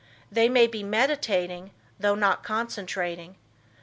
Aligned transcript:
They 0.31 0.49
may 0.49 0.65
be 0.65 0.81
meditating, 0.81 1.69
though 1.99 2.15
not 2.15 2.43
concentrating. 2.43 3.35